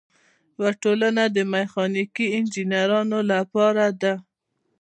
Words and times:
یوه 0.57 0.69
ټولنه 0.83 1.23
د 1.35 1.37
میخانیکي 1.53 2.25
انجینرانو 2.37 3.19
لپاره 3.31 3.85
ده. 4.01 4.13